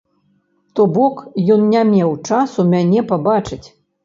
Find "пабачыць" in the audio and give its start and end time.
3.15-3.63